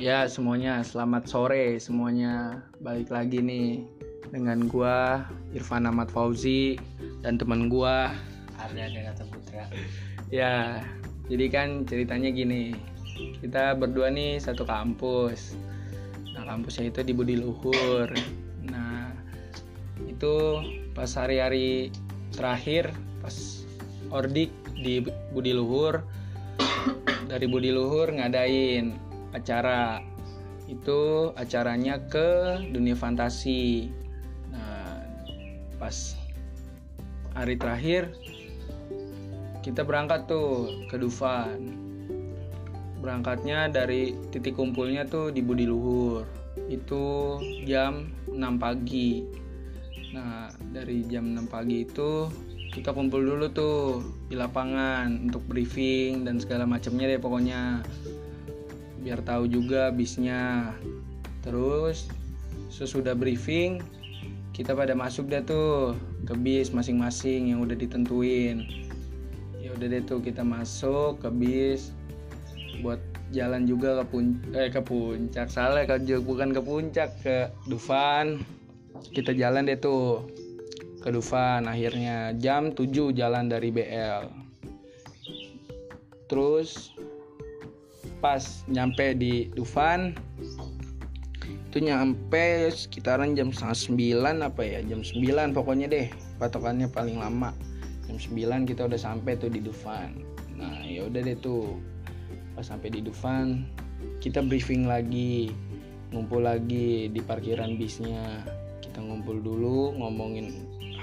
[0.00, 0.80] Ya semuanya.
[0.80, 2.64] Selamat sore semuanya.
[2.80, 3.84] Balik lagi nih
[4.32, 6.80] dengan gua Irfan Ahmad Fauzi
[7.20, 8.08] dan teman gua
[8.56, 9.68] Arya Denata Putra.
[10.32, 10.80] ya
[11.28, 12.72] jadi kan ceritanya gini.
[13.44, 15.52] Kita berdua nih satu kampus.
[16.32, 18.08] Nah kampusnya itu di Budi Luhur.
[18.64, 19.12] Nah
[20.08, 20.64] itu
[20.96, 21.92] pas hari-hari
[22.32, 22.88] terakhir
[23.20, 23.36] pas
[24.08, 24.48] ordik
[24.80, 25.04] di
[25.36, 26.00] Budi Luhur
[27.28, 30.02] dari Budi Luhur ngadain acara
[30.70, 33.90] itu acaranya ke dunia fantasi.
[34.54, 35.02] Nah
[35.78, 36.14] pas
[37.34, 38.14] hari terakhir
[39.60, 41.74] kita berangkat tuh ke Dufan.
[43.00, 46.28] Berangkatnya dari titik kumpulnya tuh di Budi Luhur.
[46.68, 49.24] Itu jam 6 pagi.
[50.12, 52.28] Nah dari jam 6 pagi itu
[52.70, 53.98] kita kumpul dulu tuh
[54.30, 57.82] di lapangan untuk briefing dan segala macamnya deh pokoknya
[59.00, 60.72] biar tahu juga bisnya.
[61.40, 62.08] Terus
[62.68, 63.80] sesudah briefing
[64.52, 65.96] kita pada masuk deh tuh
[66.28, 68.68] ke bis masing-masing yang udah ditentuin.
[69.56, 71.96] Ya udah deh tuh kita masuk ke bis
[72.84, 73.00] buat
[73.32, 75.48] jalan juga ke pun eh ke puncak.
[75.48, 78.44] Salah ke bukan ke puncak ke Dufan.
[79.00, 80.28] Kita jalan deh tuh
[81.00, 82.36] ke Dufan akhirnya.
[82.36, 84.50] Jam 7 jalan dari BL
[86.30, 86.94] terus
[88.20, 90.12] pas nyampe di Dufan
[91.70, 96.06] itu nyampe sekitaran jam setengah sembilan apa ya jam 9 pokoknya deh
[96.42, 97.54] patokannya paling lama.
[98.10, 100.18] Jam 9 kita udah sampai tuh di Dufan.
[100.58, 101.78] Nah ya udah deh tuh
[102.58, 103.70] pas sampai di Dufan
[104.18, 105.54] kita briefing lagi
[106.10, 108.42] ngumpul lagi di parkiran bisnya.
[108.82, 110.50] Kita ngumpul dulu ngomongin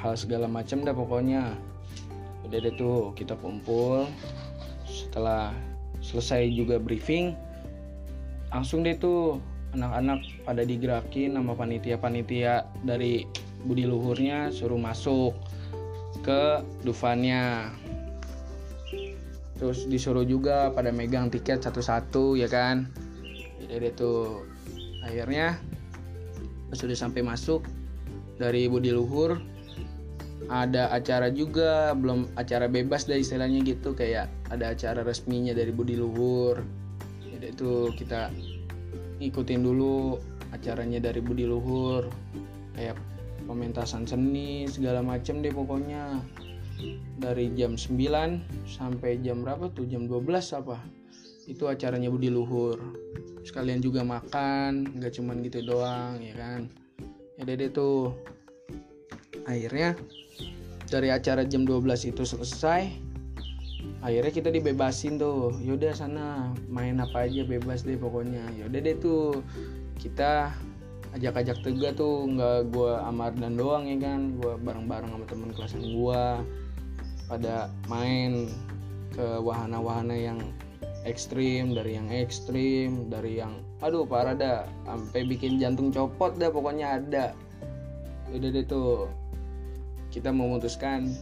[0.03, 1.55] hal segala macam dah pokoknya.
[2.43, 4.03] Udah deh tuh kita kumpul.
[4.83, 5.55] Setelah
[6.07, 7.35] selesai juga briefing
[8.55, 9.43] langsung deh tuh
[9.75, 13.27] anak-anak pada digerakin sama panitia-panitia dari
[13.67, 15.35] budi luhurnya suruh masuk
[16.23, 17.71] ke Dufannya.
[19.57, 22.87] Terus disuruh juga pada megang tiket satu-satu ya kan?
[23.67, 24.45] Jadi tuh
[25.01, 25.57] akhirnya
[26.75, 27.65] sudah sampai masuk
[28.37, 29.41] dari Budi Luhur
[30.45, 35.97] ada acara juga belum acara bebas dari istilahnya gitu kayak ada acara resminya dari Budi
[35.97, 36.61] Luhur.
[37.25, 38.29] Jadi itu kita
[39.17, 40.15] ngikutin dulu
[40.53, 42.07] acaranya dari Budi Luhur
[42.77, 42.95] kayak
[43.49, 46.21] pementasan seni segala macem deh pokoknya.
[47.17, 49.89] Dari jam 9 sampai jam berapa tuh?
[49.89, 50.77] Jam 12 apa?
[51.49, 52.77] Itu acaranya Budi Luhur.
[53.41, 56.69] Sekalian juga makan nggak cuman gitu doang ya kan?
[57.41, 58.13] Ya deh tuh
[59.47, 59.95] akhirnya
[60.87, 63.07] dari acara jam 12 itu selesai
[64.01, 65.55] akhirnya kita dibebasin tuh.
[65.63, 68.43] Yaudah sana main apa aja bebas deh pokoknya.
[68.59, 69.41] Yaudah deh tuh
[69.97, 70.53] kita
[71.15, 72.27] ajak-ajak tega tuh.
[72.29, 76.23] Nggak gue Amar dan doang ya kan gue bareng-bareng sama temen kelasan gue
[77.27, 78.47] pada main
[79.11, 80.39] ke wahana-wahana yang
[81.07, 84.63] ekstrim dari yang ekstrim dari yang aduh parah dah.
[84.85, 87.25] Sampai bikin jantung copot dah pokoknya ada.
[88.31, 89.07] Udah deh tuh
[90.17, 91.13] kita memutuskan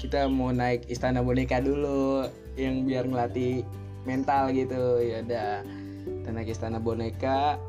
[0.00, 2.24] kita mau naik istana boneka dulu
[2.56, 3.68] yang biar ngelatih
[4.08, 4.96] mental gitu.
[4.96, 5.60] Ya udah
[6.08, 7.60] kita naik istana boneka.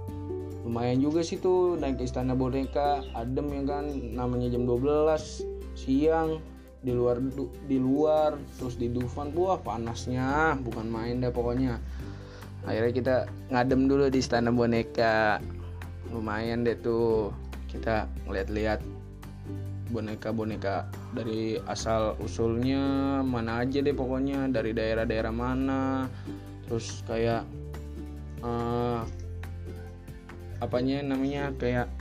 [0.64, 3.04] Lumayan juga sih tuh naik istana boneka.
[3.12, 5.44] Adem ya kan namanya jam 12
[5.76, 6.40] siang.
[6.82, 7.22] Di luar
[7.68, 9.36] di luar terus di Dufan.
[9.36, 10.56] Wah panasnya.
[10.56, 11.84] Bukan main dah pokoknya.
[12.64, 13.16] Akhirnya kita
[13.52, 15.44] ngadem dulu di istana boneka.
[16.16, 17.36] Lumayan deh tuh.
[17.68, 19.01] Kita ngeliat-liat
[19.92, 26.08] boneka-boneka dari asal usulnya mana aja deh pokoknya dari daerah-daerah mana.
[26.66, 27.44] Terus kayak
[28.42, 29.04] uh,
[30.64, 31.92] apanya namanya kayak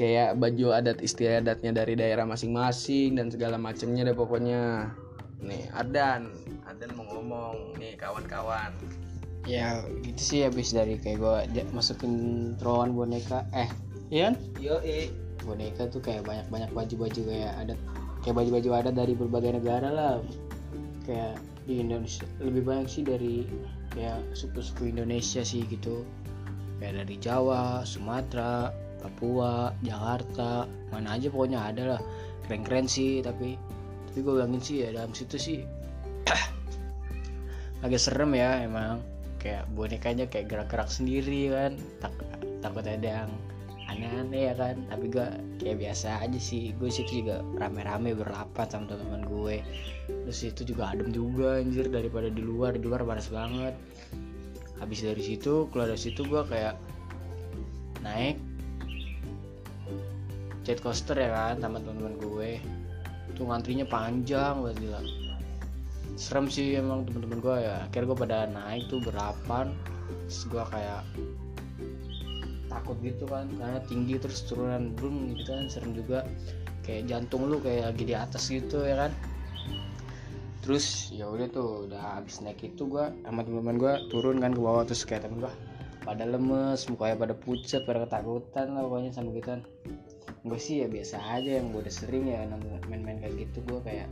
[0.00, 4.90] kayak baju adat istiadatnya dari daerah masing-masing dan segala macamnya deh pokoknya.
[5.44, 6.32] Nih Adan.
[6.64, 7.76] Adan mau ngomong.
[7.76, 8.72] Nih kawan-kawan
[9.46, 12.12] ya gitu sih habis dari kayak gue masukin
[12.58, 13.38] terowongan boneka.
[13.54, 13.70] Eh
[14.10, 14.34] iya kan?
[14.58, 15.08] Yo eh
[15.46, 17.78] boneka tuh kayak banyak banyak baju baju kayak adat
[18.26, 20.14] kayak baju baju adat dari berbagai negara lah.
[21.06, 21.38] Kayak
[21.70, 23.46] di Indonesia lebih banyak sih dari
[23.94, 26.02] kayak suku-suku Indonesia sih gitu.
[26.82, 32.00] Kayak dari Jawa Sumatera Papua Jakarta mana aja pokoknya ada lah.
[32.46, 33.54] Keren-keren sih tapi
[34.10, 35.58] tapi gue bilangin sih ya dalam situ sih
[37.84, 39.04] agak serem ya emang
[39.38, 41.72] kayak bonekanya kayak gerak-gerak sendiri kan
[42.02, 42.12] tak
[42.64, 43.30] takut ada yang
[43.86, 44.76] aneh-aneh ya kan.
[44.90, 45.26] Tapi gue
[45.62, 49.56] kayak biasa aja sih gue situ juga rame-rame berlapan sama teman-teman gue.
[50.26, 53.74] Terus itu juga adem juga anjir daripada di luar di luar panas banget.
[54.76, 56.76] Habis dari situ keluar dari situ gue kayak
[58.04, 58.36] naik
[60.66, 62.50] jet coaster ya kan sama teman-teman gue.
[63.38, 64.80] Tuh ngantrinya panjang banget
[66.14, 67.76] serem sih emang teman-teman gue ya.
[67.90, 69.74] Akhirnya gue pada naik tuh berapan.
[70.30, 71.02] Terus gue kayak
[72.70, 76.22] takut gitu kan karena tinggi terus turunan belum gitu kan serem juga.
[76.86, 79.12] Kayak jantung lu kayak lagi di atas gitu ya kan?
[80.62, 84.58] Terus ya udah tuh udah habis naik itu gua sama teman-teman gua turun kan ke
[84.62, 85.54] bawah terus kayak temen gua
[86.06, 89.60] pada lemes mukanya pada pucat pada ketakutan lah pokoknya sama gitu kan.
[90.46, 92.46] Gue sih ya biasa aja yang gue udah sering ya
[92.86, 94.06] main-main kayak gitu gue kayak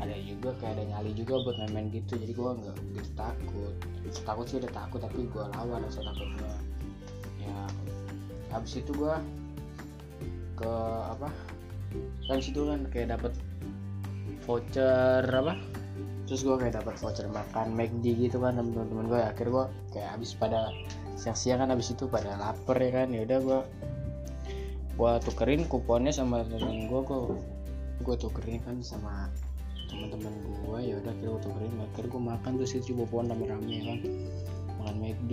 [0.00, 2.16] ada juga kayak ada nyali juga buat main-main gitu.
[2.16, 3.74] Jadi gue nggak gitu takut.
[4.24, 6.52] Takut sih udah takut tapi gue lawan rasa takutnya
[7.40, 7.56] ya
[8.52, 9.18] habis itu gua
[10.58, 10.72] ke
[11.08, 11.28] apa?
[12.28, 13.32] Kan situ kan kayak dapat
[14.44, 15.56] voucher apa?
[16.28, 20.36] Terus gua kayak dapat voucher makan McD gitu kan temen-temen gue akhir gua kayak habis
[20.36, 20.70] pada
[21.16, 23.08] siang-siang kan habis itu pada lapar ya kan.
[23.14, 23.60] Ya udah gua
[24.98, 27.00] gua tukerin kuponnya sama temen gua.
[27.06, 27.20] Gua
[28.04, 29.30] gua tukerin kan sama
[29.90, 33.98] teman-teman gua ya udah kira gua tukerin akhir gua makan terus itu pohon rame-rame kan.
[34.80, 35.32] Makan McD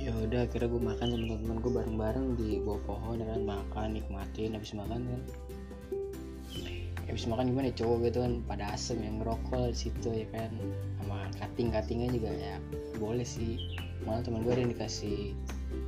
[0.00, 3.40] ya udah akhirnya gue makan sama teman-teman gue bareng-bareng di bawah pohon ya kan.
[3.44, 5.22] Makan nikmatin habis makan kan.
[7.04, 10.54] Habis makan gimana ya, cowok gitu kan pada asem yang ngerokok di situ ya kan.
[11.02, 12.56] Sama cutting cuttingnya juga ya
[12.96, 13.60] boleh sih.
[14.08, 15.36] Malah teman gue ada yang dikasih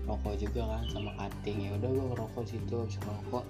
[0.06, 3.44] rokok juga kan sama cutting ya udah gue ngerokok situ habis ngerokok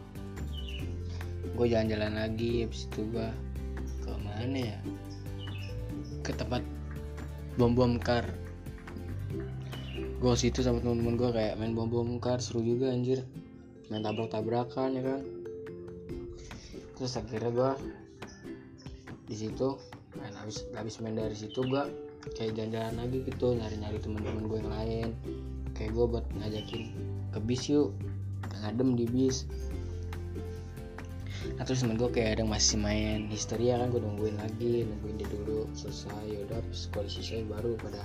[1.53, 3.29] gue jalan-jalan lagi habis itu gue
[4.03, 4.79] ke mana ya?
[6.25, 6.65] Ke tempat
[7.61, 8.25] bom bom kar
[10.23, 13.27] gue situ sama temen-temen gue kayak main bom bom kar seru juga anjir.
[13.91, 15.21] Main tabrak tabrakan ya kan?
[16.97, 17.71] Terus akhirnya gue
[19.27, 19.77] di situ
[20.17, 21.83] main habis habis main dari situ gue
[22.39, 25.09] kayak jalan-jalan lagi gitu nyari-nyari temen-temen gue yang lain.
[25.75, 26.83] Kayak gue buat ngajakin
[27.35, 27.91] ke bis yuk
[28.63, 29.45] ngadem di bis
[31.57, 35.29] nah terus temen gue kayak ada masih main histeria kan gue nungguin lagi nungguin dia
[35.29, 36.25] dulu selesai.
[36.33, 38.03] Yaudah habis kalau selesai baru pada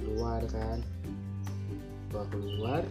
[0.00, 0.80] keluar kan.
[2.08, 2.82] Gue keluar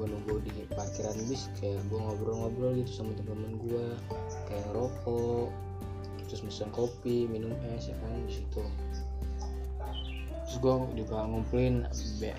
[0.00, 3.84] gue nunggu di parkiran bis kayak gue ngobrol-ngobrol gitu sama teman-teman gue
[4.48, 5.52] kayak rokok
[6.24, 8.64] terus pesan kopi minum es ya kan di situ.
[10.50, 11.86] Terus gue juga ngumpulin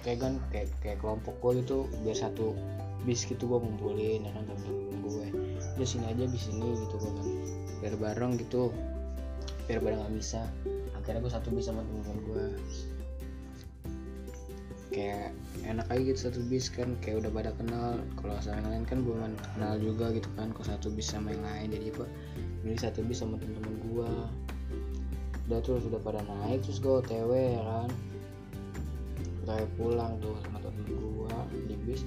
[0.04, 2.58] kayak kan kayak kayak kelompok gue gitu biar satu
[3.06, 5.26] bis gitu gue ngumpulin ya kan temen-temen gue
[5.82, 7.28] udah sini aja bis ini gitu gue kan
[7.82, 8.70] biar bareng gitu.
[9.66, 10.46] Biar bareng nggak bisa
[10.94, 12.46] akhirnya gue satu bis sama temen-temen gue
[14.94, 15.34] kayak
[15.66, 17.98] enak aja gitu satu bis kan kayak udah pada kenal.
[18.14, 21.42] Kalau sama yang lain kan belum kenal juga gitu kan kalau satu bis sama yang
[21.42, 21.74] lain.
[21.74, 22.06] Jadi apa
[22.62, 24.30] milih satu bis sama temen-temen gua.
[25.50, 27.90] Udah tuh sudah pada naik terus gua otw ya kan.
[29.82, 31.34] Pulang tuh sama temen gua
[31.66, 32.06] di bis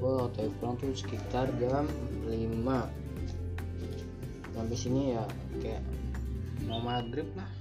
[0.00, 1.84] gua otw pulang tuh sekitar jam
[2.24, 2.32] 5
[4.56, 5.24] sampai sini ya
[5.60, 5.84] kayak
[6.64, 7.52] mau maghrib lah.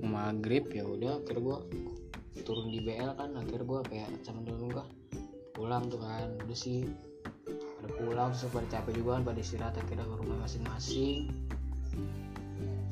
[0.00, 1.58] Mau maghrib ya udah akhirnya gua
[2.46, 4.86] turun di BL kan akhir gue kayak sama temen gue
[5.50, 6.30] pulang tuh kan.
[6.46, 6.86] Udah sih
[7.82, 11.34] pada pulang terus pada capek juga kan pada istirahat akhirnya ke rumah masing-masing.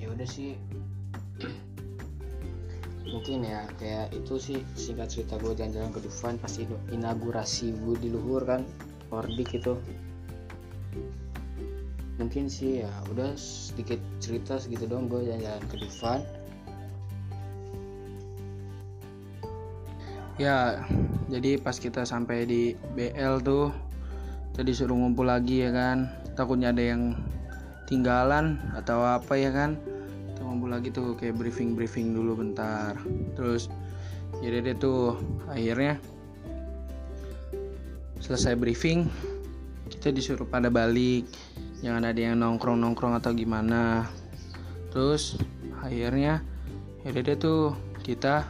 [0.02, 0.58] Ya udah sih
[3.14, 6.50] mungkin ya kayak itu sih singkat cerita gue jalan-jalan ke Dufan pas
[6.90, 8.66] inaugurasi gue di luhur kan
[9.14, 9.78] Ordik itu.
[12.18, 16.20] Mungkin sih ya udah sedikit cerita segitu dong gue jalan-jalan ke Dufan.
[20.34, 20.82] Ya
[21.30, 23.70] jadi pas kita sampai di BL tuh
[24.58, 26.10] jadi suruh ngumpul lagi ya kan.
[26.34, 27.14] Takutnya ada yang
[27.86, 29.78] tinggalan atau apa ya kan
[30.54, 32.94] ngumpul lagi tuh kayak briefing briefing dulu bentar.
[33.34, 33.66] Terus
[34.38, 35.18] jadi deh tuh
[35.50, 35.98] akhirnya
[38.22, 39.10] selesai briefing
[39.90, 41.26] kita disuruh pada balik.
[41.82, 44.06] Jangan ada yang nongkrong nongkrong atau gimana.
[44.94, 45.34] Terus
[45.82, 46.38] akhirnya
[47.02, 47.74] ya deh tuh
[48.06, 48.46] kita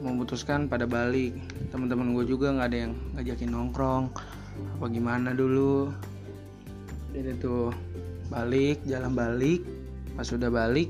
[0.00, 1.36] memutuskan pada balik.
[1.68, 4.08] Teman-teman gue juga nggak ada yang ngajakin nongkrong
[4.80, 5.92] apa gimana dulu.
[7.12, 7.68] Jadi tuh
[8.32, 9.60] balik jalan balik
[10.16, 10.88] pas sudah balik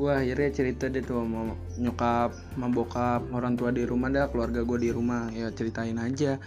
[0.00, 4.64] gue akhirnya cerita deh tuh mau nyokap sama bokap orang tua di rumah dah keluarga
[4.64, 5.28] gue di rumah.
[5.34, 6.40] Ya ceritain aja.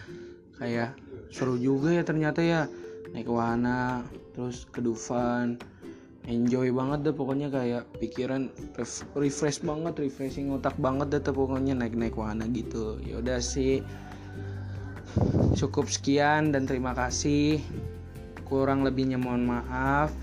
[0.58, 0.98] Kayak
[1.30, 2.66] seru juga ya ternyata ya.
[3.14, 4.02] Naik wahana
[4.34, 5.62] terus ke Dufan.
[6.26, 11.78] Enjoy banget deh pokoknya kayak pikiran ref- refresh banget refreshing otak banget deh tuh pokoknya
[11.78, 12.98] naik naik wahana gitu.
[13.06, 13.86] Ya udah sih.
[15.54, 17.62] Cukup sekian dan terima kasih.
[18.50, 20.23] Kurang lebihnya mohon maaf